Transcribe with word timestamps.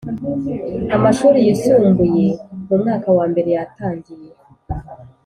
amashuri 0.95 1.37
yisumbuye 1.45 2.25
mu 2.67 2.75
mwaka 2.81 3.07
wa 3.17 3.25
mbere 3.31 3.49
yatangiye 3.57 4.29